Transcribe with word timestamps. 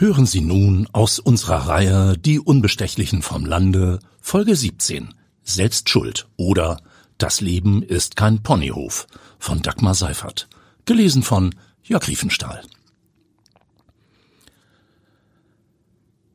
Hören 0.00 0.24
Sie 0.24 0.40
nun 0.40 0.88
aus 0.92 1.18
unserer 1.18 1.68
Reihe 1.68 2.16
Die 2.16 2.40
Unbestechlichen 2.40 3.20
vom 3.20 3.44
Lande, 3.44 3.98
Folge 4.22 4.56
17, 4.56 5.12
Selbst 5.42 5.90
Schuld 5.90 6.26
oder 6.38 6.80
Das 7.18 7.42
Leben 7.42 7.82
ist 7.82 8.16
kein 8.16 8.42
Ponyhof 8.42 9.06
von 9.38 9.60
Dagmar 9.60 9.92
Seifert, 9.92 10.48
gelesen 10.86 11.22
von 11.22 11.54
Jörg 11.82 12.08
Riefenstahl. 12.08 12.62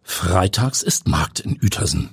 Freitags 0.03 0.83
ist 0.83 1.07
Markt 1.07 1.39
in 1.39 1.59
Uetersen. 1.59 2.11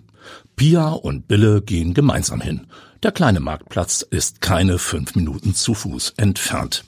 Pia 0.56 0.88
und 0.88 1.28
Bille 1.28 1.60
gehen 1.60 1.92
gemeinsam 1.92 2.40
hin. 2.40 2.66
Der 3.02 3.12
kleine 3.12 3.40
Marktplatz 3.40 4.00
ist 4.00 4.40
keine 4.40 4.78
fünf 4.78 5.14
Minuten 5.16 5.54
zu 5.54 5.74
Fuß 5.74 6.14
entfernt. 6.16 6.82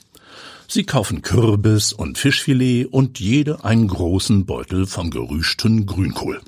Sie 0.69 0.85
kaufen 0.85 1.23
Kürbis 1.23 1.93
und 1.93 2.19
Fischfilet 2.19 2.87
und 2.87 3.21
jede 3.21 3.65
einen 3.65 3.89
großen 3.89 4.47
Beutel 4.47 4.87
vom 4.87 5.11
gerüschten 5.11 5.87
Grünkohl. 5.87 6.41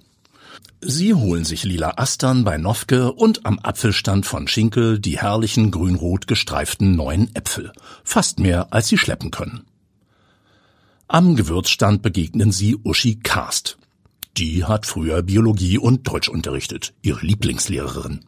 Sie 0.80 1.14
holen 1.14 1.44
sich 1.44 1.64
lila 1.64 1.94
Astern 1.96 2.44
bei 2.44 2.58
Nofke 2.58 3.12
und 3.12 3.46
am 3.46 3.58
Apfelstand 3.58 4.26
von 4.26 4.46
Schinkel 4.46 4.98
die 4.98 5.18
herrlichen 5.18 5.70
grünrot 5.70 6.26
gestreiften 6.26 6.94
neuen 6.96 7.34
Äpfel. 7.34 7.72
Fast 8.04 8.38
mehr, 8.38 8.72
als 8.72 8.88
sie 8.88 8.98
schleppen 8.98 9.30
können. 9.30 9.64
Am 11.08 11.36
Gewürzstand 11.36 12.02
begegnen 12.02 12.52
sie 12.52 12.76
Uschi 12.82 13.16
Karst. 13.16 13.78
Die 14.36 14.64
hat 14.64 14.86
früher 14.86 15.22
Biologie 15.22 15.78
und 15.78 16.06
Deutsch 16.06 16.28
unterrichtet, 16.28 16.92
ihre 17.00 17.24
Lieblingslehrerin. 17.24 18.20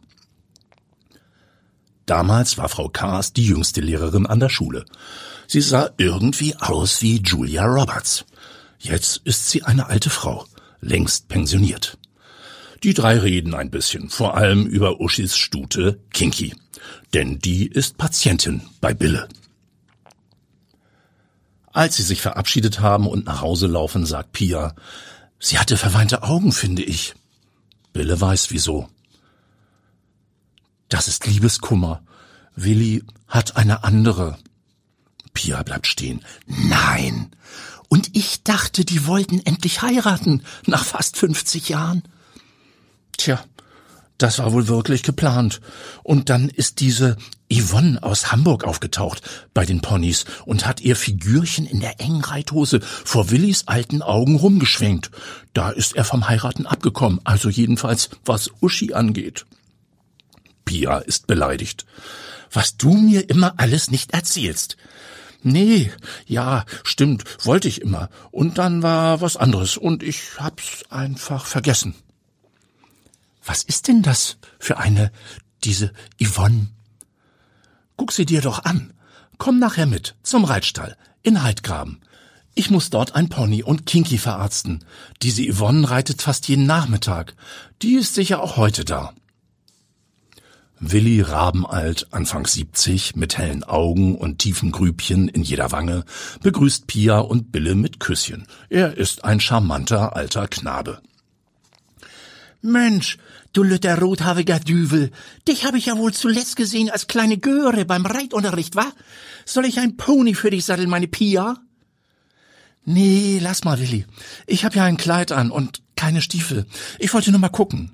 Damals 2.09 2.57
war 2.57 2.69
Frau 2.69 2.89
Karst 2.89 3.37
die 3.37 3.45
jüngste 3.45 3.81
Lehrerin 3.81 4.25
an 4.25 4.39
der 4.39 4.49
Schule. 4.49 4.83
Sie 5.45 5.61
sah 5.61 5.91
irgendwie 5.97 6.55
aus 6.55 7.03
wie 7.03 7.21
Julia 7.21 7.65
Roberts. 7.65 8.25
Jetzt 8.79 9.21
ist 9.25 9.51
sie 9.51 9.61
eine 9.61 9.85
alte 9.85 10.09
Frau, 10.09 10.47
längst 10.81 11.27
pensioniert. 11.27 11.99
Die 12.81 12.95
drei 12.95 13.19
reden 13.19 13.53
ein 13.53 13.69
bisschen, 13.69 14.09
vor 14.09 14.35
allem 14.35 14.65
über 14.65 14.99
Uschis 14.99 15.37
Stute 15.37 15.99
Kinky. 16.11 16.55
Denn 17.13 17.37
die 17.37 17.67
ist 17.67 17.99
Patientin 17.99 18.63
bei 18.81 18.95
Bille. 18.95 19.29
Als 21.71 21.97
sie 21.97 22.03
sich 22.03 22.21
verabschiedet 22.21 22.79
haben 22.79 23.05
und 23.05 23.27
nach 23.27 23.41
Hause 23.41 23.67
laufen, 23.67 24.07
sagt 24.07 24.31
Pia, 24.31 24.73
sie 25.37 25.59
hatte 25.59 25.77
verweinte 25.77 26.23
Augen, 26.23 26.53
finde 26.53 26.81
ich. 26.81 27.13
Bille 27.93 28.19
weiß 28.19 28.49
wieso. 28.49 28.89
Das 30.89 31.07
ist 31.07 31.27
Liebeskummer. 31.27 32.01
Willi 32.63 33.03
hat 33.27 33.57
eine 33.57 33.83
andere. 33.83 34.37
Pia 35.33 35.63
bleibt 35.63 35.87
stehen. 35.87 36.21
Nein. 36.45 37.31
Und 37.87 38.15
ich 38.15 38.43
dachte, 38.43 38.85
die 38.85 39.07
wollten 39.07 39.39
endlich 39.45 39.81
heiraten, 39.81 40.43
nach 40.65 40.83
fast 40.83 41.17
50 41.17 41.69
Jahren. 41.69 42.03
Tja, 43.17 43.43
das 44.17 44.39
war 44.39 44.51
wohl 44.51 44.67
wirklich 44.67 45.01
geplant. 45.01 45.61
Und 46.03 46.29
dann 46.29 46.49
ist 46.49 46.81
diese 46.81 47.17
Yvonne 47.51 48.03
aus 48.03 48.31
Hamburg 48.31 48.65
aufgetaucht 48.65 49.21
bei 49.53 49.65
den 49.65 49.81
Ponys 49.81 50.25
und 50.45 50.67
hat 50.67 50.81
ihr 50.81 50.95
Figürchen 50.95 51.65
in 51.65 51.79
der 51.79 51.99
engen 51.99 52.21
Reithose 52.21 52.81
vor 52.81 53.31
Willis 53.31 53.63
alten 53.67 54.01
Augen 54.01 54.35
rumgeschwenkt. 54.35 55.09
Da 55.53 55.69
ist 55.69 55.95
er 55.95 56.03
vom 56.03 56.27
Heiraten 56.27 56.67
abgekommen, 56.67 57.21
also 57.23 57.49
jedenfalls 57.49 58.09
was 58.25 58.51
Uschi 58.61 58.93
angeht. 58.93 59.45
Pia 60.69 60.99
ist 60.99 61.25
beleidigt. 61.25 61.87
Was 62.51 62.77
du 62.77 62.93
mir 62.93 63.27
immer 63.27 63.55
alles 63.57 63.89
nicht 63.89 64.11
erzählst. 64.11 64.77
Nee, 65.41 65.91
ja, 66.27 66.63
stimmt, 66.83 67.23
wollte 67.43 67.67
ich 67.67 67.81
immer. 67.81 68.11
Und 68.29 68.59
dann 68.59 68.83
war 68.83 69.19
was 69.19 69.35
anderes 69.35 69.77
und 69.77 70.03
ich 70.03 70.21
hab's 70.37 70.83
einfach 70.91 71.47
vergessen. 71.47 71.95
Was 73.43 73.63
ist 73.63 73.87
denn 73.87 74.03
das 74.03 74.37
für 74.59 74.77
eine, 74.77 75.11
diese 75.63 75.91
Yvonne? 76.21 76.67
Guck 77.97 78.11
sie 78.11 78.27
dir 78.27 78.41
doch 78.41 78.63
an. 78.63 78.93
Komm 79.39 79.57
nachher 79.57 79.87
mit 79.87 80.15
zum 80.21 80.43
Reitstall 80.43 80.95
in 81.23 81.41
Heidgraben. 81.41 81.99
Ich 82.53 82.69
muss 82.69 82.91
dort 82.91 83.15
ein 83.15 83.29
Pony 83.29 83.63
und 83.63 83.87
Kinky 83.87 84.19
verarzten. 84.19 84.85
Diese 85.23 85.41
Yvonne 85.41 85.89
reitet 85.89 86.21
fast 86.21 86.47
jeden 86.47 86.67
Nachmittag. 86.67 87.33
Die 87.81 87.95
ist 87.95 88.13
sicher 88.13 88.43
auch 88.43 88.55
heute 88.55 88.85
da. 88.85 89.13
Willi 90.81 91.21
Rabenalt, 91.21 92.07
Anfang 92.11 92.47
70, 92.47 93.15
mit 93.17 93.37
hellen 93.37 93.63
Augen 93.63 94.15
und 94.15 94.39
tiefen 94.39 94.71
Grübchen 94.71 95.27
in 95.27 95.43
jeder 95.43 95.71
Wange, 95.71 96.05
begrüßt 96.41 96.87
Pia 96.87 97.19
und 97.19 97.51
Bille 97.51 97.75
mit 97.75 97.99
Küsschen. 97.99 98.47
Er 98.69 98.95
ist 98.95 99.25
ein 99.25 99.41
charmanter 99.41 100.15
alter 100.15 100.47
Knabe. 100.47 101.01
Mensch, 102.61 103.17
du 103.51 103.63
lütter 103.63 103.99
rothaariger 103.99 104.59
Düvel, 104.59 105.11
dich 105.47 105.65
habe 105.65 105.77
ich 105.77 105.87
ja 105.87 105.97
wohl 105.97 106.13
zuletzt 106.13 106.55
gesehen 106.55 106.89
als 106.89 107.07
kleine 107.07 107.37
Göre 107.37 107.83
beim 107.85 108.05
Reitunterricht, 108.05 108.75
wa? 108.75 108.85
Soll 109.45 109.65
ich 109.65 109.79
ein 109.79 109.97
Pony 109.97 110.33
für 110.33 110.49
dich 110.49 110.65
satteln, 110.65 110.89
meine 110.89 111.07
Pia? 111.07 111.57
Nee, 112.85 113.39
lass 113.41 113.65
mal, 113.65 113.79
Willi. 113.79 114.05
Ich 114.47 114.63
hab 114.63 114.75
ja 114.75 114.85
ein 114.85 114.97
Kleid 114.97 115.31
an 115.31 115.51
und 115.51 115.81
keine 115.95 116.21
Stiefel. 116.21 116.65
Ich 116.97 117.13
wollte 117.13 117.31
nur 117.31 117.39
mal 117.39 117.49
gucken. 117.49 117.91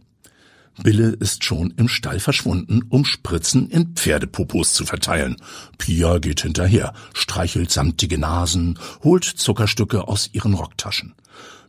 Bille 0.82 1.10
ist 1.10 1.44
schon 1.44 1.72
im 1.78 1.88
Stall 1.88 2.20
verschwunden, 2.20 2.84
um 2.90 3.06
Spritzen 3.06 3.70
in 3.70 3.96
Pferdepopos 3.96 4.74
zu 4.74 4.86
verteilen. 4.86 5.38
Pia 5.78 6.18
geht 6.20 6.42
hinterher, 6.42 6.94
streichelt 7.14 7.72
samtige 7.72 8.18
Nasen, 8.18 8.78
holt 9.04 9.24
Zuckerstücke 9.24 10.08
aus 10.08 10.30
ihren 10.34 10.54
Rocktaschen. 10.54 11.16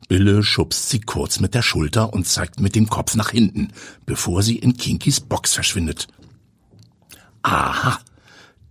Bille 0.08 0.42
schubst 0.42 0.88
sie 0.88 1.00
kurz 1.00 1.40
mit 1.40 1.54
der 1.54 1.62
Schulter 1.62 2.12
und 2.12 2.26
zeigt 2.26 2.60
mit 2.60 2.74
dem 2.74 2.88
Kopf 2.88 3.14
nach 3.14 3.30
hinten, 3.30 3.72
bevor 4.06 4.42
sie 4.42 4.56
in 4.56 4.76
Kinkys 4.76 5.20
Box 5.20 5.54
verschwindet. 5.54 6.06
Aha, 7.42 7.98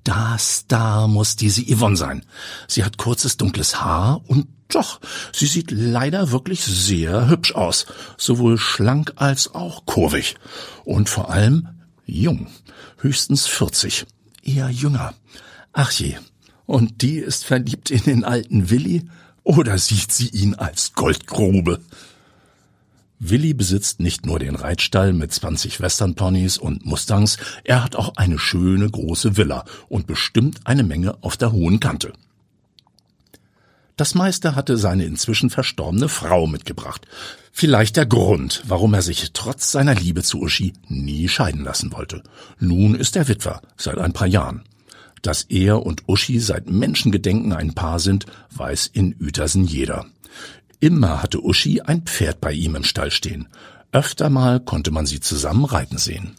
das 0.03 0.65
da 0.67 1.07
muss 1.07 1.35
diese 1.35 1.63
Yvonne 1.63 1.97
sein. 1.97 2.25
Sie 2.67 2.83
hat 2.83 2.97
kurzes 2.97 3.37
dunkles 3.37 3.81
Haar 3.81 4.21
und 4.27 4.47
doch, 4.69 4.99
sie 5.31 5.47
sieht 5.47 5.71
leider 5.71 6.31
wirklich 6.31 6.63
sehr 6.63 7.29
hübsch 7.29 7.53
aus, 7.53 7.85
sowohl 8.17 8.57
schlank 8.57 9.13
als 9.15 9.53
auch 9.53 9.85
kurvig 9.85 10.35
und 10.83 11.09
vor 11.09 11.29
allem 11.29 11.67
jung, 12.05 12.47
höchstens 12.97 13.47
40, 13.47 14.05
eher 14.43 14.69
jünger. 14.69 15.13
Ach 15.73 15.91
je, 15.91 16.15
und 16.65 17.01
die 17.01 17.17
ist 17.17 17.45
verliebt 17.45 17.91
in 17.91 18.03
den 18.03 18.23
alten 18.23 18.69
Willi 18.69 19.07
oder 19.43 19.77
sieht 19.77 20.11
sie 20.11 20.29
ihn 20.29 20.55
als 20.55 20.93
Goldgrube? 20.93 21.79
Willi 23.19 23.53
besitzt 23.53 23.99
nicht 23.99 24.25
nur 24.25 24.39
den 24.39 24.55
Reitstall 24.55 25.13
mit 25.13 25.31
20 25.31 25.79
Westernponys 25.79 26.57
und 26.57 26.85
Mustangs, 26.85 27.37
er 27.63 27.83
hat 27.83 27.95
auch 27.95 28.17
eine 28.17 28.39
schöne 28.39 28.89
große 28.89 29.37
Villa 29.37 29.63
und 29.87 30.05
bestimmt 30.05 30.59
eine 30.65 30.83
Menge 30.83 31.17
auf 31.21 31.37
der 31.37 31.51
hohen 31.51 31.79
Kante. 31.79 32.13
Das 33.95 34.13
meiste 34.13 34.55
hatte 34.55 34.77
seine 34.77 35.05
inzwischen 35.05 35.49
verstorbene 35.49 36.09
Frau 36.09 36.47
mitgebracht. 36.47 37.07
Vielleicht 37.51 37.95
der 37.95 38.05
Grund, 38.05 38.61
warum 38.67 38.93
er 38.93 39.01
sich 39.01 39.31
trotz 39.31 39.71
seiner 39.71 39.95
Liebe 39.95 40.21
zu 40.21 40.41
Uschi 40.41 40.73
nie 40.89 41.29
scheiden 41.29 41.63
lassen 41.63 41.93
wollte. 41.93 42.21
Nun 42.59 42.95
ist 42.95 43.15
er 43.15 43.29
Witwer, 43.29 43.61
seit 43.77 43.97
ein 43.97 44.11
paar 44.11 44.27
Jahren. 44.27 44.63
Dass 45.21 45.43
er 45.43 45.85
und 45.85 46.03
Uschi 46.07 46.39
seit 46.39 46.69
Menschengedenken 46.69 47.53
ein 47.53 47.73
Paar 47.73 47.99
sind, 47.99 48.25
weiß 48.51 48.87
in 48.87 49.15
Uetersen 49.21 49.63
jeder. 49.63 50.05
Immer 50.81 51.23
hatte 51.23 51.43
Uschi 51.43 51.81
ein 51.81 52.01
Pferd 52.01 52.41
bei 52.41 52.51
ihm 52.51 52.75
im 52.75 52.83
Stall 52.83 53.11
stehen. 53.11 53.47
Öfter 53.93 54.29
mal 54.29 54.59
konnte 54.59 54.91
man 54.91 55.05
sie 55.05 55.21
zusammen 55.21 55.63
reiten 55.63 55.97
sehen. 55.97 56.35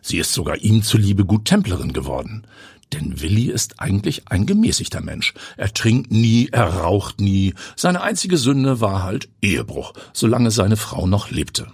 Sie 0.00 0.16
ist 0.16 0.32
sogar 0.32 0.56
ihm 0.56 0.82
zuliebe 0.82 1.26
gut 1.26 1.44
Templerin 1.44 1.92
geworden. 1.92 2.46
Denn 2.92 3.20
Willi 3.20 3.50
ist 3.50 3.80
eigentlich 3.80 4.28
ein 4.28 4.46
gemäßigter 4.46 5.00
Mensch. 5.00 5.34
Er 5.56 5.72
trinkt 5.72 6.10
nie, 6.10 6.48
er 6.50 6.66
raucht 6.66 7.20
nie. 7.20 7.54
Seine 7.76 8.00
einzige 8.00 8.36
Sünde 8.36 8.80
war 8.80 9.02
halt 9.02 9.28
Ehebruch, 9.40 9.92
solange 10.12 10.50
seine 10.50 10.76
Frau 10.76 11.06
noch 11.06 11.30
lebte. 11.30 11.68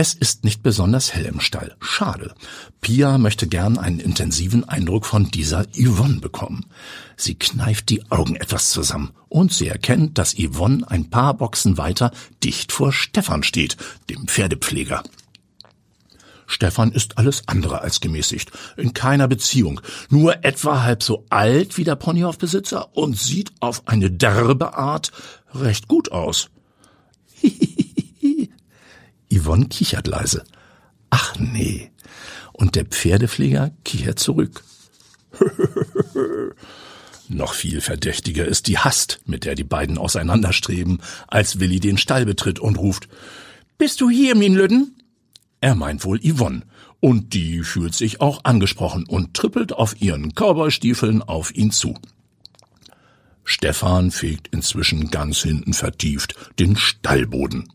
Es 0.00 0.14
ist 0.14 0.44
nicht 0.44 0.62
besonders 0.62 1.12
hell 1.12 1.24
im 1.24 1.40
Stall. 1.40 1.74
Schade. 1.80 2.32
Pia 2.80 3.18
möchte 3.18 3.48
gern 3.48 3.78
einen 3.78 3.98
intensiven 3.98 4.62
Eindruck 4.68 5.04
von 5.04 5.28
dieser 5.32 5.66
Yvonne 5.76 6.20
bekommen. 6.20 6.66
Sie 7.16 7.34
kneift 7.34 7.88
die 7.88 8.08
Augen 8.08 8.36
etwas 8.36 8.70
zusammen 8.70 9.10
und 9.28 9.52
sie 9.52 9.66
erkennt, 9.66 10.16
dass 10.16 10.36
Yvonne 10.38 10.88
ein 10.88 11.10
paar 11.10 11.34
Boxen 11.34 11.78
weiter 11.78 12.12
dicht 12.44 12.70
vor 12.70 12.92
Stefan 12.92 13.42
steht, 13.42 13.76
dem 14.08 14.28
Pferdepfleger. 14.28 15.02
Stefan 16.48 16.92
ist 16.92 17.18
alles 17.18 17.42
andere 17.46 17.82
als 17.82 18.00
gemäßigt, 18.00 18.50
in 18.78 18.94
keiner 18.94 19.28
Beziehung, 19.28 19.82
nur 20.08 20.44
etwa 20.44 20.82
halb 20.82 21.02
so 21.02 21.26
alt 21.28 21.76
wie 21.76 21.84
der 21.84 21.94
Ponyhofbesitzer 21.94 22.96
und 22.96 23.16
sieht 23.16 23.52
auf 23.60 23.86
eine 23.86 24.10
derbe 24.10 24.74
Art 24.74 25.12
recht 25.54 25.88
gut 25.88 26.10
aus. 26.10 26.48
Yvonne 29.32 29.66
kichert 29.66 30.06
leise. 30.06 30.42
Ach 31.10 31.36
nee. 31.38 31.90
Und 32.52 32.76
der 32.76 32.86
Pferdepfleger 32.86 33.70
kichert 33.84 34.18
zurück. 34.18 34.64
Noch 37.28 37.52
viel 37.52 37.82
verdächtiger 37.82 38.46
ist 38.46 38.68
die 38.68 38.78
Hast, 38.78 39.20
mit 39.26 39.44
der 39.44 39.54
die 39.54 39.64
beiden 39.64 39.98
auseinanderstreben, 39.98 41.02
als 41.26 41.60
Willi 41.60 41.78
den 41.78 41.98
Stall 41.98 42.24
betritt 42.24 42.58
und 42.58 42.78
ruft, 42.78 43.06
Bist 43.76 44.00
du 44.00 44.08
hier, 44.08 44.34
min 44.34 44.54
Lüden? 44.54 44.97
Er 45.60 45.74
meint 45.74 46.04
wohl 46.04 46.20
Yvonne, 46.20 46.62
und 47.00 47.32
die 47.34 47.62
fühlt 47.62 47.94
sich 47.94 48.20
auch 48.20 48.44
angesprochen 48.44 49.04
und 49.06 49.34
trippelt 49.34 49.72
auf 49.72 50.00
ihren 50.00 50.32
Cowboystiefeln 50.34 51.22
auf 51.22 51.54
ihn 51.54 51.70
zu. 51.70 51.94
Stefan 53.44 54.10
fegt 54.10 54.48
inzwischen 54.48 55.10
ganz 55.10 55.38
hinten 55.42 55.72
vertieft 55.72 56.34
den 56.58 56.76
Stallboden. 56.76 57.72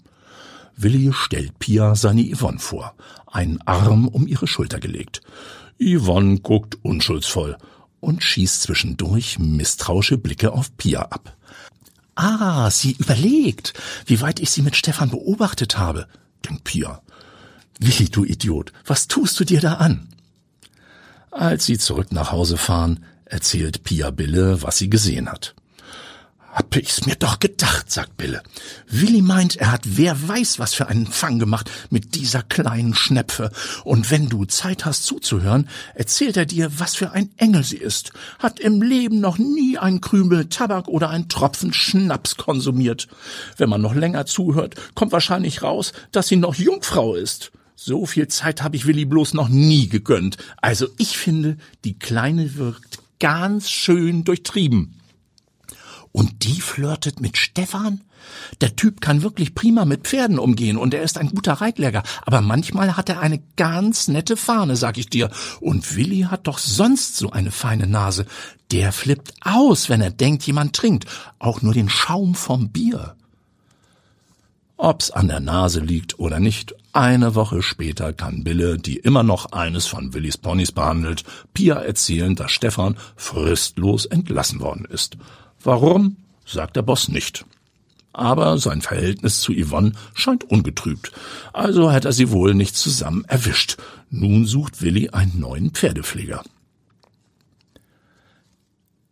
Willi 0.76 1.12
stellt 1.14 1.58
Pia 1.60 1.96
seine 1.96 2.24
Yvonne 2.24 2.60
vor, 2.60 2.96
einen 3.28 3.62
Arm 3.62 4.08
um 4.08 4.28
ihre 4.28 4.48
Schulter 4.48 4.80
gelegt. 4.80 5.22
Yvonne 5.82 6.40
guckt 6.40 6.78
unschuldsvoll 6.84 7.58
und 8.00 8.24
schießt 8.24 8.62
zwischendurch 8.62 9.40
misstrauische 9.40 10.18
Blicke 10.18 10.52
auf 10.52 10.76
Pia 10.78 11.04
ab. 11.04 11.36
Ah, 12.16 12.70
sie 12.70 12.92
überlegt, 12.92 13.74
wie 14.06 14.22
weit 14.22 14.40
ich 14.40 14.52
sie 14.52 14.62
mit 14.62 14.76
Stefan 14.76 15.10
beobachtet 15.10 15.78
habe, 15.78 16.08
denkt 16.46 16.66
Pia. 16.66 17.02
Willi, 17.80 18.10
du 18.10 18.24
Idiot, 18.24 18.72
was 18.86 19.08
tust 19.08 19.40
du 19.40 19.44
dir 19.44 19.62
da 19.62 19.76
an? 19.76 20.08
Als 21.32 21.66
sie 21.66 21.78
zurück 21.78 22.12
nach 22.12 22.32
Hause 22.32 22.58
fahren, 22.58 23.04
erzählt 23.26 23.84
Pia 23.84 24.12
Bille, 24.12 24.62
was 24.62 24.78
sie 24.78 24.90
gesehen 24.90 25.30
hat. 25.30 25.56
Hab 26.54 26.76
ich's 26.76 27.08
mir 27.08 27.16
doch 27.16 27.40
gedacht, 27.40 27.92
sagt 27.92 28.16
Bille. 28.16 28.44
Willi 28.88 29.24
meint, 29.24 29.56
er 29.56 29.72
hat 29.72 29.82
wer 29.86 30.28
weiß 30.28 30.60
was 30.60 30.76
für 30.76 30.88
einen 30.88 31.08
Fang 31.08 31.40
gemacht 31.40 31.72
mit 31.90 32.14
dieser 32.14 32.44
kleinen 32.44 32.94
Schnepfe. 32.94 33.50
Und 33.84 34.12
wenn 34.12 34.30
du 34.30 34.46
Zeit 34.46 34.86
hast 34.86 35.04
zuzuhören, 35.04 35.68
erzählt 35.96 36.38
er 36.38 36.46
dir, 36.46 36.80
was 36.80 36.96
für 36.96 37.12
ein 37.12 37.32
Engel 37.38 37.64
sie 37.64 37.78
ist. 37.78 38.14
Hat 38.38 38.60
im 38.60 38.84
Leben 38.84 39.20
noch 39.20 39.40
nie 39.40 39.80
ein 39.80 40.00
Krümel 40.00 40.46
Tabak 40.46 40.88
oder 40.88 41.10
ein 41.10 41.28
Tropfen 41.28 41.74
Schnaps 41.74 42.38
konsumiert. 42.38 43.08
Wenn 43.58 43.70
man 43.70 43.82
noch 43.82 43.96
länger 43.96 44.28
zuhört, 44.28 44.76
kommt 44.94 45.12
wahrscheinlich 45.12 45.64
raus, 45.64 45.92
dass 46.12 46.28
sie 46.28 46.36
noch 46.36 46.54
Jungfrau 46.54 47.16
ist. 47.16 47.52
So 47.76 48.06
viel 48.06 48.28
Zeit 48.28 48.62
habe 48.62 48.76
ich 48.76 48.86
Willi 48.86 49.06
bloß 49.06 49.34
noch 49.34 49.50
nie 49.50 49.88
gegönnt. 49.88 50.38
Also 50.62 50.88
ich 50.98 51.18
finde, 51.18 51.58
die 51.84 51.98
Kleine 51.98 52.56
wirkt 52.56 53.00
ganz 53.20 53.70
schön 53.70 54.24
durchtrieben. 54.24 55.00
Und 56.12 56.44
die 56.44 56.62
flirtet 56.62 57.20
mit 57.20 57.38
Stefan? 57.38 58.02
Der 58.62 58.76
Typ 58.76 59.02
kann 59.02 59.24
wirklich 59.24 59.56
prima 59.56 59.86
mit 59.86 60.04
Pferden 60.08 60.40
umgehen 60.40 60.78
und 60.78 60.94
er 60.94 61.02
ist 61.02 61.18
ein 61.18 61.30
guter 61.30 61.54
Reitleger, 61.54 62.04
aber 62.26 62.42
manchmal 62.42 62.96
hat 62.96 63.10
er 63.10 63.20
eine 63.20 63.42
ganz 63.58 64.08
nette 64.08 64.38
Fahne, 64.38 64.76
sag 64.76 64.98
ich 64.98 65.10
dir. 65.10 65.30
Und 65.60 65.96
Willi 65.96 66.28
hat 66.30 66.48
doch 66.48 66.60
sonst 66.60 67.18
so 67.18 67.32
eine 67.32 67.52
feine 67.52 67.88
Nase. 67.88 68.26
Der 68.72 68.92
flippt 68.92 69.34
aus, 69.42 69.90
wenn 69.90 70.02
er 70.02 70.12
denkt, 70.12 70.44
jemand 70.44 70.76
trinkt, 70.76 71.06
auch 71.40 71.62
nur 71.62 71.74
den 71.74 71.90
Schaum 71.90 72.36
vom 72.36 72.70
Bier. 72.70 73.16
Ob's 74.78 75.12
an 75.12 75.28
der 75.28 75.40
Nase 75.40 75.80
liegt 75.80 76.20
oder 76.20 76.40
nicht, 76.40 76.76
eine 76.94 77.36
Woche 77.36 77.62
später 77.64 78.14
kann 78.14 78.44
Bille, 78.44 78.78
die 78.78 78.98
immer 78.98 79.24
noch 79.24 79.52
eines 79.52 79.88
von 79.88 80.14
Willis 80.14 80.38
Ponys 80.38 80.72
behandelt, 80.72 81.24
Pia 81.54 81.76
erzählen, 81.76 82.36
dass 82.36 82.52
Stefan 82.52 82.98
fristlos 83.16 84.06
entlassen 84.06 84.60
worden 84.60 84.86
ist. 84.86 85.18
Warum, 85.64 86.18
sagt 86.46 86.76
der 86.76 86.82
Boss 86.82 87.08
nicht. 87.08 87.46
Aber 88.14 88.60
sein 88.60 88.82
Verhältnis 88.82 89.42
zu 89.42 89.54
Yvonne 89.54 89.94
scheint 90.14 90.44
ungetrübt. 90.44 91.12
Also 91.52 91.92
hat 91.92 92.06
er 92.06 92.14
sie 92.14 92.30
wohl 92.30 92.54
nicht 92.54 92.76
zusammen 92.76 93.26
erwischt. 93.26 93.78
Nun 94.12 94.46
sucht 94.46 94.84
Willi 94.84 95.10
einen 95.10 95.40
neuen 95.40 95.72
Pferdepfleger. 95.72 96.44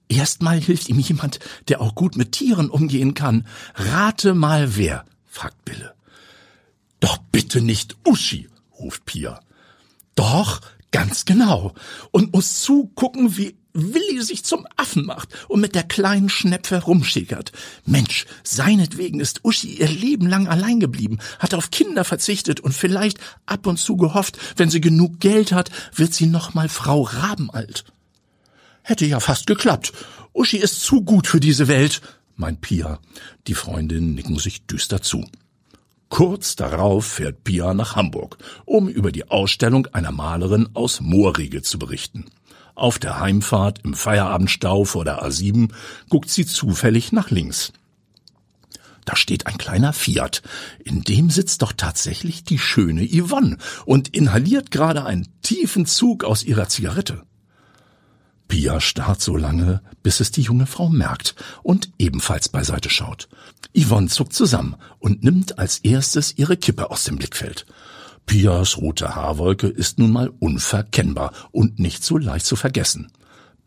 Erstmal 0.08 0.60
hilft 0.60 0.90
ihm 0.90 1.00
jemand, 1.00 1.40
der 1.68 1.82
auch 1.82 1.96
gut 1.96 2.16
mit 2.16 2.34
Tieren 2.34 2.70
umgehen 2.70 3.16
kann. 3.16 3.48
Rate 3.74 4.36
mal 4.36 4.76
wer, 4.76 5.06
fragt 5.32 5.66
Bille. 5.66 5.96
Doch 7.00 7.18
bitte 7.18 7.62
nicht 7.62 7.96
Uschi, 8.06 8.50
ruft 8.78 9.06
Pia. 9.06 9.40
Doch, 10.14 10.62
ganz 10.92 11.26
genau. 11.26 11.74
Und 12.12 12.34
muss 12.34 12.62
zugucken, 12.62 13.38
wie 13.38 13.56
Willi 13.74 14.22
sich 14.22 14.44
zum 14.44 14.68
Affen 14.76 15.06
macht 15.06 15.30
und 15.48 15.62
mit 15.62 15.74
der 15.74 15.84
kleinen 15.84 16.28
Schnepfe 16.28 16.84
rumschickert. 16.84 17.54
Mensch, 17.86 18.26
seinetwegen 18.44 19.22
ist 19.22 19.46
Uschi 19.46 19.76
ihr 19.78 19.88
Leben 19.88 20.28
lang 20.28 20.48
allein 20.48 20.82
geblieben, 20.82 21.20
hat 21.40 21.54
auf 21.54 21.72
Kinder 21.72 22.04
verzichtet 22.04 22.60
und 22.60 22.74
vielleicht 22.74 23.18
ab 23.46 23.66
und 23.66 23.78
zu 23.78 23.96
gehofft, 23.96 24.38
wenn 24.58 24.70
sie 24.70 24.82
genug 24.82 25.22
Geld 25.22 25.54
hat, 25.54 25.72
wird 25.96 26.14
sie 26.14 26.28
noch 26.28 26.54
mal 26.54 26.68
Frau 26.68 27.04
Rabenalt. 27.04 27.86
Hätte 28.84 29.06
ja 29.06 29.22
fast 29.22 29.48
geklappt. 29.48 29.94
Uschi 30.34 30.58
ist 30.58 30.82
zu 30.82 31.02
gut 31.04 31.28
für 31.28 31.40
diese 31.40 31.70
Welt, 31.70 32.02
meint 32.36 32.62
Pia. 32.62 33.00
Die 33.48 33.54
Freundinnen 33.54 34.16
nicken 34.16 34.38
sich 34.38 34.66
düster 34.66 35.02
zu. 35.02 35.26
Kurz 36.10 36.56
darauf 36.58 37.06
fährt 37.06 37.44
Pia 37.44 37.74
nach 37.74 37.96
Hamburg, 37.96 38.38
um 38.66 38.90
über 38.90 39.12
die 39.12 39.30
Ausstellung 39.30 39.88
einer 39.88 40.12
Malerin 40.12 40.70
aus 40.74 41.00
Moorriegel 41.00 41.62
zu 41.62 41.80
berichten. 41.80 42.26
Auf 42.76 43.00
der 43.00 43.20
Heimfahrt 43.20 43.80
im 43.84 43.94
Feierabendstau 43.94 44.84
vor 44.86 45.06
der 45.06 45.24
A7 45.24 45.72
guckt 46.10 46.30
sie 46.30 46.46
zufällig 46.46 47.12
nach 47.12 47.30
links. 47.30 47.72
Da 49.06 49.16
steht 49.16 49.48
ein 49.48 49.58
kleiner 49.58 49.94
Fiat. 49.94 50.42
In 50.84 51.02
dem 51.02 51.30
sitzt 51.30 51.62
doch 51.62 51.74
tatsächlich 51.74 52.44
die 52.44 52.60
schöne 52.60 53.08
Yvonne 53.08 53.58
und 53.86 54.10
inhaliert 54.10 54.70
gerade 54.72 55.06
einen 55.06 55.28
tiefen 55.42 55.86
Zug 55.86 56.24
aus 56.24 56.44
ihrer 56.44 56.68
Zigarette. 56.68 57.24
Pia 58.52 58.82
starrt 58.82 59.22
so 59.22 59.38
lange, 59.38 59.82
bis 60.04 60.20
es 60.20 60.30
die 60.30 60.42
junge 60.42 60.66
Frau 60.66 60.90
merkt 60.90 61.36
und 61.64 61.90
ebenfalls 61.98 62.50
beiseite 62.50 62.90
schaut. 62.90 63.30
Yvonne 63.74 64.10
zuckt 64.10 64.34
zusammen 64.34 64.76
und 65.00 65.24
nimmt 65.24 65.58
als 65.58 65.78
erstes 65.78 66.38
ihre 66.38 66.58
Kippe 66.58 66.92
aus 66.92 67.06
dem 67.06 67.16
Blickfeld. 67.16 67.66
Pias 68.26 68.76
rote 68.76 69.16
Haarwolke 69.16 69.68
ist 69.68 70.00
nun 70.00 70.12
mal 70.12 70.30
unverkennbar 70.40 71.32
und 71.52 71.80
nicht 71.80 72.04
so 72.04 72.18
leicht 72.18 72.46
zu 72.46 72.58
vergessen. 72.58 73.10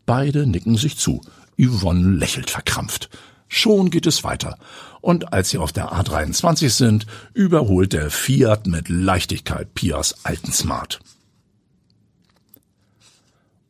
Beide 0.05 0.45
nicken 0.45 0.77
sich 0.77 0.99
zu. 0.99 1.21
Yvonne 1.59 2.17
lächelt 2.17 2.51
verkrampft. 2.51 3.09
Schon 3.47 3.89
geht 3.89 4.05
es 4.05 4.23
weiter. 4.23 4.55
Und 5.01 5.33
als 5.33 5.49
sie 5.49 5.57
auf 5.57 5.71
der 5.71 5.93
A23 5.93 6.69
sind, 6.69 7.07
überholt 7.33 7.91
der 7.91 8.11
Fiat 8.11 8.67
mit 8.67 8.87
Leichtigkeit 8.89 9.73
Pias 9.73 10.17
alten 10.23 10.51
Smart. 10.51 10.99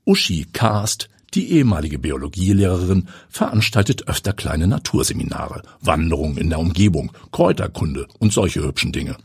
Uschi 0.06 0.46
Karst, 0.54 1.10
die 1.34 1.52
ehemalige 1.52 1.98
Biologielehrerin, 1.98 3.08
veranstaltet 3.28 4.08
öfter 4.08 4.34
kleine 4.34 4.68
Naturseminare, 4.68 5.64
Wanderungen 5.82 6.38
in 6.38 6.50
der 6.50 6.60
Umgebung, 6.60 7.12
Kräuterkunde 7.32 8.08
und 8.20 8.32
solche 8.32 8.62
hübschen 8.62 8.92
Dinge. 8.92 9.18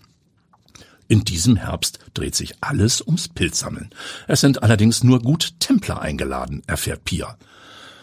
In 1.06 1.24
diesem 1.24 1.56
Herbst 1.56 1.98
dreht 2.14 2.34
sich 2.34 2.54
alles 2.62 3.02
ums 3.02 3.28
Pilzsammeln. 3.28 3.90
Es 4.26 4.40
sind 4.40 4.62
allerdings 4.62 5.04
nur 5.04 5.20
gut 5.20 5.54
Templer 5.58 6.00
eingeladen, 6.00 6.62
erfährt 6.66 7.04
Pia. 7.04 7.36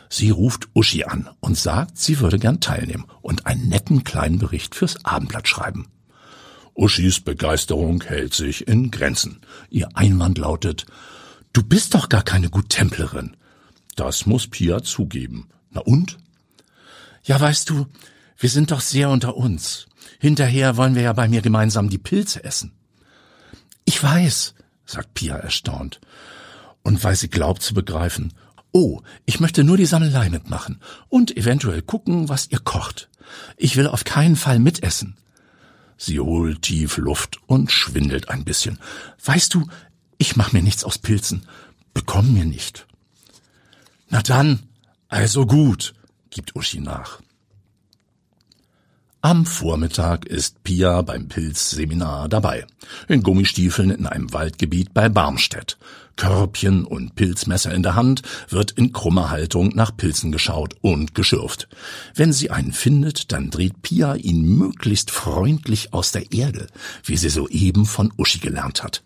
Sie 0.09 0.29
ruft 0.29 0.67
Uschi 0.73 1.03
an 1.03 1.29
und 1.39 1.57
sagt, 1.57 1.97
sie 1.97 2.19
würde 2.19 2.37
gern 2.37 2.59
teilnehmen 2.59 3.05
und 3.21 3.47
einen 3.47 3.69
netten 3.69 4.03
kleinen 4.03 4.39
Bericht 4.39 4.75
fürs 4.75 5.03
Abendblatt 5.03 5.47
schreiben. 5.47 5.87
Uschis 6.75 7.21
Begeisterung 7.21 8.03
hält 8.03 8.35
sich 8.35 8.67
in 8.67 8.91
Grenzen. 8.91 9.39
Ihr 9.69 9.89
Einwand 9.95 10.37
lautet, 10.37 10.85
du 11.57 11.63
bist 11.63 11.95
doch 11.95 12.07
gar 12.07 12.21
keine 12.21 12.51
Guttemplerin. 12.51 13.35
Das 13.95 14.27
muss 14.27 14.45
Pia 14.45 14.83
zugeben. 14.83 15.49
Na 15.71 15.81
und? 15.81 16.19
Ja, 17.23 17.39
weißt 17.41 17.71
du, 17.71 17.87
wir 18.37 18.49
sind 18.49 18.69
doch 18.69 18.79
sehr 18.79 19.09
unter 19.09 19.35
uns. 19.35 19.87
Hinterher 20.19 20.77
wollen 20.77 20.93
wir 20.93 21.01
ja 21.01 21.13
bei 21.13 21.27
mir 21.27 21.41
gemeinsam 21.41 21.89
die 21.89 21.97
Pilze 21.97 22.43
essen. 22.43 22.73
Ich 23.85 24.01
weiß, 24.01 24.53
sagt 24.85 25.15
Pia 25.15 25.35
erstaunt. 25.35 25.99
Und 26.83 27.03
weil 27.03 27.15
sie 27.15 27.27
glaubt 27.27 27.63
zu 27.63 27.73
begreifen, 27.73 28.33
oh, 28.71 29.01
ich 29.25 29.39
möchte 29.39 29.63
nur 29.63 29.77
die 29.77 29.87
Sammelei 29.87 30.29
mitmachen 30.29 30.79
und 31.09 31.35
eventuell 31.35 31.81
gucken, 31.81 32.29
was 32.29 32.51
ihr 32.51 32.59
kocht. 32.59 33.09
Ich 33.57 33.77
will 33.77 33.87
auf 33.87 34.03
keinen 34.03 34.35
Fall 34.35 34.59
mitessen. 34.59 35.17
Sie 35.97 36.19
holt 36.19 36.61
tief 36.61 36.97
Luft 36.97 37.39
und 37.47 37.71
schwindelt 37.71 38.29
ein 38.29 38.45
bisschen. 38.45 38.77
Weißt 39.25 39.55
du, 39.55 39.67
ich 40.17 40.35
mach 40.35 40.53
mir 40.53 40.61
nichts 40.61 40.83
aus 40.83 40.97
Pilzen. 40.97 41.45
Bekomm 41.93 42.33
mir 42.33 42.45
nicht. 42.45 42.87
Na 44.09 44.21
dann, 44.21 44.63
also 45.07 45.45
gut, 45.45 45.93
gibt 46.29 46.55
Uschi 46.55 46.79
nach. 46.79 47.21
Am 49.21 49.45
Vormittag 49.45 50.25
ist 50.25 50.63
Pia 50.63 51.01
beim 51.01 51.27
Pilzseminar 51.27 52.29
dabei. 52.29 52.65
In 53.07 53.23
Gummistiefeln 53.23 53.89
in 53.89 54.05
einem 54.05 54.31
Waldgebiet 54.31 54.93
bei 54.93 55.09
Barmstedt. 55.09 55.77
Körbchen 56.15 56.85
und 56.85 57.15
Pilzmesser 57.15 57.73
in 57.73 57.83
der 57.83 57.95
Hand 57.95 58.21
wird 58.47 58.71
in 58.71 58.93
krummer 58.93 59.29
Haltung 59.29 59.71
nach 59.75 59.95
Pilzen 59.97 60.31
geschaut 60.31 60.75
und 60.81 61.15
geschürft. 61.15 61.67
Wenn 62.15 62.31
sie 62.31 62.51
einen 62.51 62.73
findet, 62.73 63.31
dann 63.31 63.49
dreht 63.49 63.81
Pia 63.81 64.15
ihn 64.15 64.43
möglichst 64.43 65.11
freundlich 65.11 65.93
aus 65.93 66.11
der 66.11 66.31
Erde, 66.31 66.67
wie 67.03 67.17
sie 67.17 67.29
soeben 67.29 67.85
von 67.85 68.13
Uschi 68.17 68.39
gelernt 68.39 68.83
hat. 68.83 69.03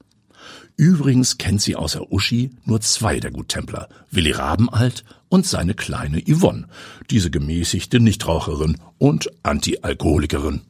Übrigens 0.81 1.37
kennt 1.37 1.61
sie 1.61 1.75
außer 1.75 2.11
Uschi 2.11 2.49
nur 2.65 2.81
zwei 2.81 3.19
der 3.19 3.29
Guttempler, 3.29 3.87
Willi 4.09 4.31
Rabenalt 4.31 5.03
und 5.29 5.45
seine 5.45 5.75
kleine 5.75 6.23
Yvonne, 6.27 6.67
diese 7.11 7.29
gemäßigte 7.29 7.99
Nichtraucherin 7.99 8.79
und 8.97 9.29
Antialkoholikerin. 9.43 10.61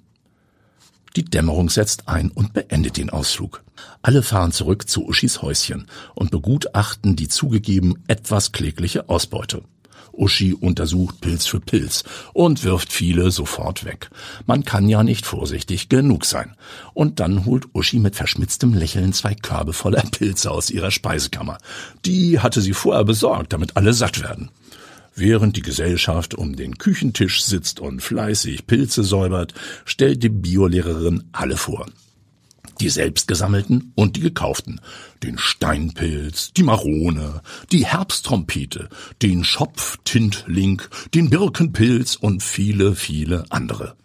Die 1.16 1.24
Dämmerung 1.24 1.70
setzt 1.70 2.10
ein 2.10 2.30
und 2.30 2.52
beendet 2.52 2.98
den 2.98 3.10
Ausflug. 3.10 3.64
Alle 4.02 4.22
fahren 4.22 4.52
zurück 4.52 4.90
zu 4.90 5.08
Uschis 5.08 5.42
Häuschen 5.42 5.88
und 6.14 6.30
begutachten 6.30 7.16
die 7.16 7.30
zugegeben 7.30 8.04
etwas 8.08 8.52
klägliche 8.52 9.08
Ausbeute. 9.08 9.64
Uschi 10.14 10.54
untersucht 10.54 11.22
Pilz 11.22 11.46
für 11.46 11.60
Pilz 11.60 12.04
und 12.34 12.64
wirft 12.64 12.92
viele 12.92 13.32
sofort 13.32 13.86
weg. 13.86 14.10
Man 14.46 14.66
kann 14.66 14.90
ja 14.90 15.04
nicht 15.04 15.26
vorsichtig 15.26 15.90
genug 15.90 16.26
sein. 16.26 16.56
Und 16.94 17.20
dann 17.20 17.46
holt 17.46 17.68
Uschi 17.74 18.00
mit 18.00 18.16
verschmitztem 18.16 18.74
Lächeln 18.74 19.14
zwei 19.14 19.36
Körbe 19.36 19.74
voller 19.74 20.04
Pilze 20.12 20.52
aus 20.52 20.70
ihrer 20.70 20.92
Speisekammer. 20.92 21.58
Die 22.06 22.40
hatte 22.40 22.62
sie 22.62 22.74
vorher 22.74 23.04
besorgt, 23.04 23.54
damit 23.54 23.78
alle 23.78 23.94
satt 23.94 24.22
werden. 24.22 24.50
Während 25.16 25.58
die 25.58 25.62
Gesellschaft 25.62 26.36
um 26.36 26.56
den 26.56 26.78
Küchentisch 26.78 27.44
sitzt 27.44 27.80
und 27.80 28.02
fleißig 28.02 28.66
Pilze 28.66 29.04
säubert, 29.04 29.54
stellt 29.86 30.24
die 30.24 30.30
Biolehrerin 30.30 31.26
alle 31.34 31.58
vor 31.58 31.86
die 32.82 32.90
selbstgesammelten 32.90 33.94
und 33.96 34.16
die 34.16 34.22
gekauften, 34.22 34.82
den 35.24 35.38
Steinpilz, 35.38 36.52
die 36.54 36.64
Marone, 36.64 37.42
die 37.72 37.86
Herbsttrompete, 37.86 38.90
den 39.22 39.44
Schopftintling, 39.44 40.82
den 41.14 41.30
Birkenpilz 41.30 42.16
und 42.16 42.42
viele, 42.42 42.96
viele 42.96 43.46
andere. 43.50 43.96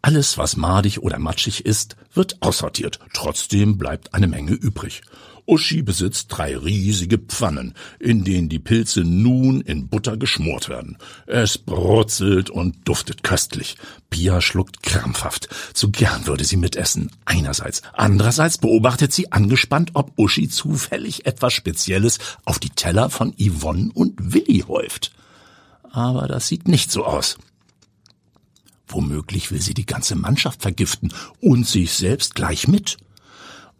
Alles, 0.00 0.38
was 0.38 0.56
madig 0.56 1.00
oder 1.00 1.18
matschig 1.18 1.66
ist, 1.66 1.96
wird 2.14 2.40
aussortiert. 2.40 3.00
Trotzdem 3.12 3.76
bleibt 3.76 4.14
eine 4.14 4.28
Menge 4.28 4.52
übrig. 4.52 5.02
Uschi 5.50 5.82
besitzt 5.82 6.28
drei 6.28 6.56
riesige 6.56 7.18
Pfannen, 7.18 7.74
in 7.98 8.22
denen 8.22 8.48
die 8.48 8.60
Pilze 8.60 9.00
nun 9.00 9.60
in 9.60 9.88
Butter 9.88 10.16
geschmort 10.16 10.68
werden. 10.68 10.96
Es 11.26 11.58
brutzelt 11.58 12.50
und 12.50 12.88
duftet 12.88 13.24
köstlich. 13.24 13.76
Pia 14.10 14.40
schluckt 14.40 14.84
krampfhaft. 14.84 15.48
Zu 15.74 15.90
gern 15.90 16.26
würde 16.26 16.44
sie 16.44 16.56
mitessen. 16.56 17.10
Einerseits. 17.24 17.82
Andererseits 17.92 18.58
beobachtet 18.58 19.12
sie 19.12 19.32
angespannt, 19.32 19.90
ob 19.94 20.16
Uschi 20.16 20.48
zufällig 20.48 21.26
etwas 21.26 21.52
Spezielles 21.52 22.20
auf 22.44 22.60
die 22.60 22.70
Teller 22.70 23.10
von 23.10 23.34
Yvonne 23.36 23.90
und 23.92 24.32
Willi 24.32 24.60
häuft. 24.68 25.10
Aber 25.90 26.28
das 26.28 26.46
sieht 26.46 26.68
nicht 26.68 26.92
so 26.92 27.04
aus. 27.04 27.38
Womöglich 28.86 29.50
will 29.50 29.60
sie 29.60 29.74
die 29.74 29.86
ganze 29.86 30.14
Mannschaft 30.14 30.62
vergiften 30.62 31.12
und 31.40 31.66
sich 31.66 31.92
selbst 31.92 32.36
gleich 32.36 32.68
mit. 32.68 32.98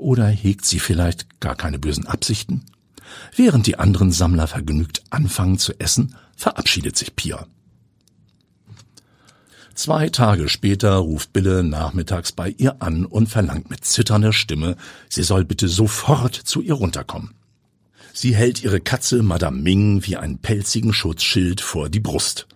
Oder 0.00 0.28
hegt 0.28 0.64
sie 0.64 0.78
vielleicht 0.78 1.40
gar 1.40 1.54
keine 1.54 1.78
bösen 1.78 2.06
Absichten? 2.06 2.64
Während 3.36 3.66
die 3.66 3.78
anderen 3.78 4.12
Sammler 4.12 4.46
vergnügt 4.46 5.02
anfangen 5.10 5.58
zu 5.58 5.78
essen, 5.78 6.16
verabschiedet 6.36 6.96
sich 6.96 7.14
Pia. 7.16 7.46
Zwei 9.74 10.08
Tage 10.08 10.48
später 10.48 10.94
ruft 10.94 11.34
Bille 11.34 11.62
nachmittags 11.62 12.32
bei 12.32 12.48
ihr 12.56 12.80
an 12.80 13.04
und 13.04 13.28
verlangt 13.28 13.68
mit 13.68 13.84
zitternder 13.84 14.32
Stimme, 14.32 14.76
sie 15.10 15.22
soll 15.22 15.44
bitte 15.44 15.68
sofort 15.68 16.34
zu 16.34 16.62
ihr 16.62 16.74
runterkommen. 16.74 17.34
Sie 18.14 18.34
hält 18.34 18.62
ihre 18.62 18.80
Katze 18.80 19.22
Madame 19.22 19.60
Ming 19.60 20.06
wie 20.06 20.16
einen 20.16 20.38
pelzigen 20.38 20.94
Schutzschild 20.94 21.60
vor 21.60 21.90
die 21.90 22.00
Brust. 22.00 22.46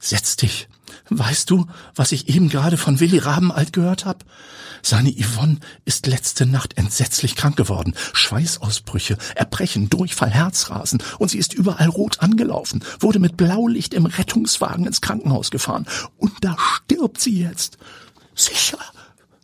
Setz 0.00 0.36
dich. 0.36 0.68
Weißt 1.10 1.50
du, 1.50 1.66
was 1.94 2.12
ich 2.12 2.28
eben 2.28 2.48
gerade 2.48 2.76
von 2.76 2.98
Willi 2.98 3.18
Rabenalt 3.18 3.72
gehört 3.72 4.06
hab? 4.06 4.24
Seine 4.82 5.12
Yvonne 5.12 5.60
ist 5.84 6.06
letzte 6.06 6.46
Nacht 6.46 6.76
entsetzlich 6.76 7.36
krank 7.36 7.56
geworden. 7.56 7.94
Schweißausbrüche, 8.12 9.18
Erbrechen, 9.34 9.90
Durchfall, 9.90 10.30
Herzrasen 10.30 11.02
und 11.18 11.30
sie 11.30 11.38
ist 11.38 11.54
überall 11.54 11.88
rot 11.88 12.20
angelaufen, 12.20 12.84
wurde 13.00 13.18
mit 13.18 13.36
Blaulicht 13.36 13.94
im 13.94 14.06
Rettungswagen 14.06 14.86
ins 14.86 15.00
Krankenhaus 15.00 15.50
gefahren 15.50 15.86
und 16.16 16.32
da 16.40 16.56
stirbt 16.58 17.20
sie 17.20 17.38
jetzt. 17.40 17.78
Sicher? 18.34 18.78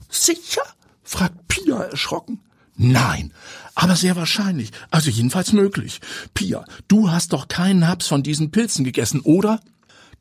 Sicher? 0.09 0.63
fragt 1.03 1.49
Pia 1.49 1.83
erschrocken. 1.85 2.41
Nein, 2.77 3.33
aber 3.75 3.97
sehr 3.97 4.17
wahrscheinlich, 4.17 4.71
also 4.91 5.11
jedenfalls 5.11 5.53
möglich. 5.53 6.01
Pia, 6.33 6.65
du 6.89 7.11
hast 7.11 7.35
doch 7.35 7.49
keinen 7.49 7.87
Haps 7.87 8.07
von 8.07 8.23
diesen 8.23 8.51
Pilzen 8.51 8.85
gegessen, 8.85 9.21
oder? 9.21 9.61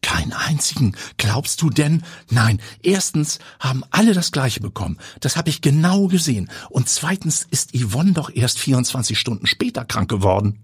Keinen 0.10 0.34
einzigen. 0.34 0.96
Glaubst 1.18 1.62
du 1.62 1.70
denn? 1.70 2.02
Nein. 2.32 2.60
Erstens 2.82 3.38
haben 3.60 3.84
alle 3.92 4.16
das 4.16 4.32
Gleiche 4.32 4.60
bekommen. 4.60 4.98
Das 5.20 5.38
habe 5.38 5.50
ich 5.50 5.62
genau 5.62 6.08
gesehen. 6.08 6.50
Und 6.72 6.90
zweitens 6.90 7.46
ist 7.52 7.78
Yvonne 7.78 8.14
doch 8.14 8.32
erst 8.34 8.58
24 8.58 9.20
Stunden 9.20 9.46
später 9.46 9.86
krank 9.86 10.10
geworden. 10.10 10.58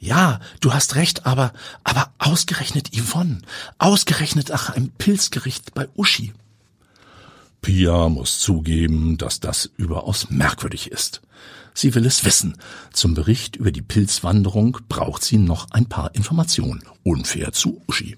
Ja, 0.00 0.40
du 0.58 0.74
hast 0.74 0.96
recht, 0.96 1.26
aber, 1.26 1.52
aber 1.84 2.12
ausgerechnet 2.18 2.90
Yvonne. 2.92 3.40
Ausgerechnet 3.78 4.48
nach 4.48 4.70
einem 4.70 4.90
Pilzgericht 4.90 5.72
bei 5.72 5.86
Uschi. 5.94 6.32
Pia 7.62 8.08
muss 8.08 8.40
zugeben, 8.40 9.16
dass 9.16 9.38
das 9.38 9.70
überaus 9.76 10.28
merkwürdig 10.28 10.90
ist. 10.90 11.20
Sie 11.72 11.94
will 11.94 12.04
es 12.04 12.24
wissen. 12.24 12.56
Zum 12.92 13.14
Bericht 13.14 13.54
über 13.54 13.70
die 13.70 13.80
Pilzwanderung 13.80 14.78
braucht 14.88 15.22
sie 15.22 15.38
noch 15.38 15.70
ein 15.70 15.86
paar 15.86 16.16
Informationen. 16.16 16.82
Unfair 17.04 17.52
zu 17.52 17.80
Uschi. 17.86 18.16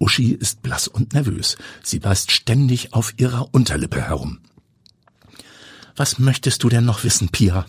Uschi 0.00 0.32
ist 0.32 0.62
blass 0.62 0.88
und 0.88 1.12
nervös. 1.12 1.56
Sie 1.82 2.00
beißt 2.00 2.32
ständig 2.32 2.94
auf 2.94 3.12
ihrer 3.18 3.54
Unterlippe 3.54 4.00
herum. 4.00 4.40
Was 5.94 6.18
möchtest 6.18 6.62
du 6.62 6.70
denn 6.70 6.86
noch 6.86 7.04
wissen, 7.04 7.28
Pia? 7.28 7.66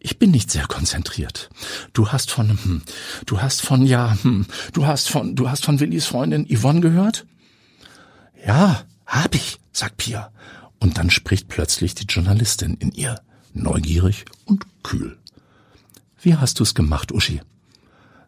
Ich 0.00 0.18
bin 0.18 0.32
nicht 0.32 0.50
sehr 0.50 0.66
konzentriert. 0.66 1.48
Du 1.92 2.08
hast 2.08 2.32
von, 2.32 2.50
hm, 2.50 2.82
du 3.24 3.40
hast 3.40 3.62
von, 3.62 3.86
ja, 3.86 4.18
hm, 4.22 4.46
du 4.72 4.86
hast 4.86 5.08
von, 5.08 5.36
du 5.36 5.48
hast 5.48 5.64
von 5.64 5.78
Willis 5.78 6.06
Freundin 6.06 6.48
Yvonne 6.52 6.80
gehört? 6.80 7.24
Ja, 8.44 8.82
hab 9.06 9.36
ich, 9.36 9.60
sagt 9.70 9.98
Pia. 9.98 10.32
Und 10.80 10.98
dann 10.98 11.10
spricht 11.10 11.46
plötzlich 11.46 11.94
die 11.94 12.06
Journalistin 12.06 12.74
in 12.74 12.90
ihr, 12.90 13.20
neugierig 13.54 14.24
und 14.44 14.66
kühl. 14.82 15.16
Wie 16.20 16.34
hast 16.34 16.58
du's 16.58 16.74
gemacht, 16.74 17.12
Uschi? 17.12 17.40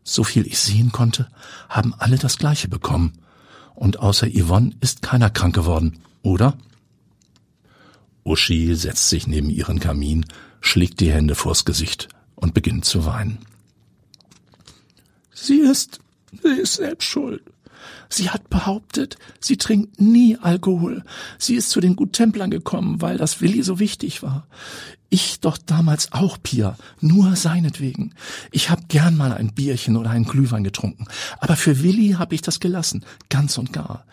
So 0.04 0.22
viel 0.22 0.46
ich 0.46 0.60
sehen 0.60 0.92
konnte, 0.92 1.28
haben 1.68 1.94
alle 1.98 2.18
das 2.18 2.38
Gleiche 2.38 2.68
bekommen. 2.68 3.14
Und 3.80 3.98
außer 3.98 4.28
Yvonne 4.28 4.72
ist 4.82 5.00
keiner 5.00 5.30
krank 5.30 5.54
geworden, 5.54 6.00
oder? 6.22 6.58
Uschi 8.24 8.74
setzt 8.74 9.08
sich 9.08 9.26
neben 9.26 9.48
ihren 9.48 9.80
Kamin, 9.80 10.26
schlägt 10.60 11.00
die 11.00 11.10
Hände 11.10 11.34
vors 11.34 11.64
Gesicht 11.64 12.08
und 12.34 12.52
beginnt 12.52 12.84
zu 12.84 13.06
weinen. 13.06 13.38
Sie 15.32 15.60
ist, 15.60 15.98
sie 16.42 16.60
ist 16.60 16.74
selbst 16.74 17.06
schuld. 17.06 17.42
Sie 18.10 18.28
hat 18.28 18.50
behauptet, 18.50 19.16
sie 19.40 19.56
trinkt 19.56 19.98
nie 19.98 20.36
Alkohol. 20.36 21.02
Sie 21.38 21.54
ist 21.54 21.70
zu 21.70 21.80
den 21.80 21.96
Guttemplern 21.96 22.50
gekommen, 22.50 23.00
weil 23.00 23.16
das 23.16 23.40
Willi 23.40 23.62
so 23.62 23.78
wichtig 23.78 24.22
war. 24.22 24.46
Ich 25.12 25.40
doch 25.40 25.58
damals 25.58 26.12
auch, 26.12 26.38
Pia, 26.40 26.76
nur 27.00 27.34
seinetwegen. 27.34 28.14
Ich 28.52 28.70
hab 28.70 28.88
gern 28.88 29.16
mal 29.16 29.32
ein 29.32 29.52
Bierchen 29.52 29.96
oder 29.96 30.10
einen 30.10 30.24
Glühwein 30.24 30.62
getrunken, 30.62 31.06
aber 31.40 31.56
für 31.56 31.82
Willi 31.82 32.12
hab 32.12 32.32
ich 32.32 32.42
das 32.42 32.60
gelassen, 32.60 33.04
ganz 33.28 33.58
und 33.58 33.72
gar. 33.72 34.04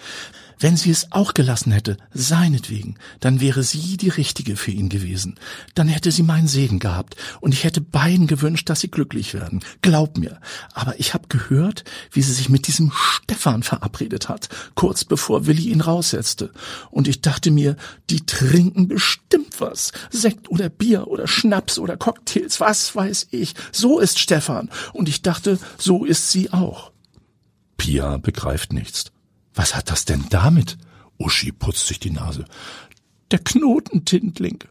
Wenn 0.59 0.75
sie 0.75 0.89
es 0.89 1.11
auch 1.11 1.35
gelassen 1.35 1.71
hätte, 1.71 1.97
seinetwegen, 2.13 2.97
dann 3.19 3.39
wäre 3.39 3.61
sie 3.61 3.95
die 3.97 4.09
Richtige 4.09 4.55
für 4.55 4.71
ihn 4.71 4.89
gewesen. 4.89 5.35
Dann 5.75 5.87
hätte 5.87 6.11
sie 6.11 6.23
meinen 6.23 6.47
Segen 6.47 6.79
gehabt 6.79 7.15
und 7.41 7.53
ich 7.53 7.63
hätte 7.63 7.79
beiden 7.79 8.25
gewünscht, 8.25 8.67
dass 8.67 8.79
sie 8.79 8.89
glücklich 8.89 9.35
werden. 9.35 9.59
Glaub 9.83 10.17
mir. 10.17 10.39
Aber 10.73 10.99
ich 10.99 11.13
hab 11.13 11.29
gehört, 11.29 11.83
wie 12.11 12.23
sie 12.23 12.33
sich 12.33 12.49
mit 12.49 12.65
diesem 12.65 12.91
Stefan 12.91 13.61
verabredet 13.61 14.29
hat, 14.29 14.49
kurz 14.73 15.05
bevor 15.05 15.45
Willi 15.45 15.69
ihn 15.69 15.81
raussetzte. 15.81 16.51
Und 16.89 17.07
ich 17.07 17.21
dachte 17.21 17.51
mir, 17.51 17.75
die 18.09 18.25
trinken 18.25 18.87
bestimmt 18.87 19.61
was. 19.61 19.91
Sekt 20.09 20.49
oder 20.49 20.69
Bier 20.87 21.07
oder 21.07 21.27
Schnaps 21.27 21.79
oder 21.79 21.97
Cocktails, 21.97 22.61
was 22.61 22.95
weiß 22.95 23.27
ich. 23.31 23.55
So 23.73 23.99
ist 23.99 24.19
Stefan. 24.19 24.69
Und 24.93 25.09
ich 25.09 25.21
dachte, 25.21 25.59
so 25.77 26.05
ist 26.05 26.31
sie 26.31 26.53
auch. 26.53 26.93
Pia 27.75 28.15
begreift 28.17 28.71
nichts. 28.71 29.11
Was 29.53 29.75
hat 29.75 29.91
das 29.91 30.05
denn 30.05 30.25
damit? 30.29 30.77
Uschi 31.19 31.51
putzt 31.51 31.87
sich 31.87 31.99
die 31.99 32.11
Nase. 32.11 32.45
Der 33.31 33.39
Knotentintling. 33.39 34.63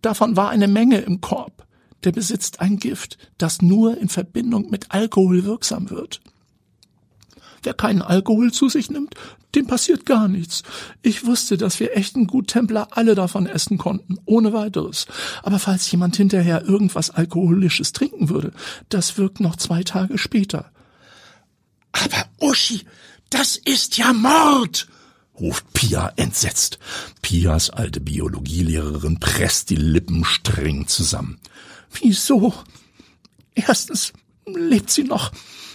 Davon 0.00 0.34
war 0.34 0.48
eine 0.48 0.66
Menge 0.66 1.00
im 1.00 1.20
Korb. 1.20 1.66
Der 2.04 2.12
besitzt 2.12 2.60
ein 2.60 2.78
Gift, 2.78 3.18
das 3.36 3.60
nur 3.60 3.98
in 3.98 4.08
Verbindung 4.08 4.70
mit 4.70 4.92
Alkohol 4.92 5.44
wirksam 5.44 5.90
wird. 5.90 6.22
Wer 7.64 7.74
keinen 7.74 8.02
Alkohol 8.02 8.52
zu 8.52 8.68
sich 8.68 8.90
nimmt, 8.90 9.14
dem 9.54 9.66
passiert 9.66 10.04
gar 10.04 10.28
nichts. 10.28 10.62
Ich 11.02 11.24
wusste, 11.24 11.56
dass 11.56 11.80
wir 11.80 11.96
echten 11.96 12.26
Guttempler 12.26 12.88
alle 12.90 13.14
davon 13.14 13.46
essen 13.46 13.78
konnten, 13.78 14.18
ohne 14.26 14.52
weiteres. 14.52 15.06
Aber 15.42 15.58
falls 15.58 15.90
jemand 15.90 16.16
hinterher 16.16 16.62
irgendwas 16.64 17.10
Alkoholisches 17.10 17.92
trinken 17.92 18.28
würde, 18.28 18.52
das 18.88 19.16
wirkt 19.16 19.40
noch 19.40 19.56
zwei 19.56 19.82
Tage 19.82 20.18
später. 20.18 20.70
Aber 21.92 22.26
Uschi, 22.40 22.82
das 23.30 23.56
ist 23.56 23.96
ja 23.96 24.12
Mord! 24.12 24.86
ruft 25.40 25.72
Pia 25.72 26.12
entsetzt. 26.16 26.78
Pias 27.22 27.70
alte 27.70 28.00
Biologielehrerin 28.00 29.18
presst 29.18 29.70
die 29.70 29.76
Lippen 29.76 30.24
streng 30.24 30.86
zusammen. 30.86 31.40
Wieso? 32.00 32.54
Erstens 33.54 34.12
lebt 34.46 34.90
sie 34.90 35.04
noch. 35.04 35.32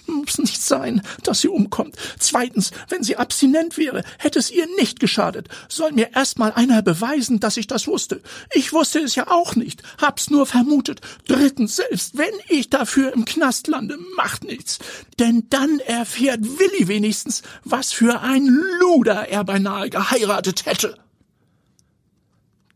Muss 0.09 0.37
nicht 0.37 0.61
sein, 0.61 1.01
dass 1.23 1.41
sie 1.41 1.47
umkommt. 1.47 1.95
Zweitens, 2.17 2.71
wenn 2.89 3.03
sie 3.03 3.15
abstinent 3.15 3.77
wäre, 3.77 4.03
hätte 4.17 4.39
es 4.39 4.51
ihr 4.51 4.67
nicht 4.77 4.99
geschadet. 4.99 5.47
Soll 5.67 5.91
mir 5.91 6.09
erst 6.15 6.39
mal 6.39 6.51
einer 6.51 6.81
beweisen, 6.81 7.39
dass 7.39 7.57
ich 7.57 7.67
das 7.67 7.87
wusste. 7.87 8.21
Ich 8.53 8.73
wusste 8.73 8.99
es 8.99 9.15
ja 9.15 9.29
auch 9.29 9.55
nicht, 9.55 9.83
hab's 9.99 10.29
nur 10.29 10.45
vermutet. 10.45 11.01
Drittens, 11.27 11.75
selbst 11.75 12.17
wenn 12.17 12.33
ich 12.47 12.69
dafür 12.69 13.13
im 13.13 13.25
Knast 13.25 13.67
lande, 13.67 13.97
macht 14.15 14.43
nichts. 14.43 14.79
Denn 15.19 15.47
dann 15.49 15.79
erfährt 15.79 16.41
Willi 16.43 16.87
wenigstens, 16.87 17.41
was 17.63 17.91
für 17.91 18.21
ein 18.21 18.47
Luder 18.79 19.29
er 19.29 19.43
beinahe 19.43 19.89
geheiratet 19.89 20.65
hätte. 20.65 20.97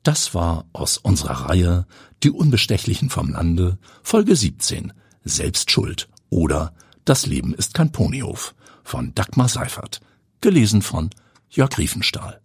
Das 0.03 0.33
war 0.33 0.65
aus 0.73 0.97
unserer 0.97 1.49
Reihe 1.49 1.85
Die 2.23 2.31
Unbestechlichen 2.31 3.09
vom 3.09 3.29
Lande, 3.29 3.77
Folge 4.01 4.35
17, 4.35 4.93
Selbstschuld 5.23 6.09
oder 6.29 6.73
Das 7.05 7.25
Leben 7.25 7.53
ist 7.53 7.73
kein 7.73 7.91
Ponyhof 7.91 8.55
von 8.83 9.13
Dagmar 9.13 9.49
Seifert, 9.49 9.99
gelesen 10.41 10.81
von 10.81 11.09
Jörg 11.49 11.77
Riefenstahl. 11.77 12.42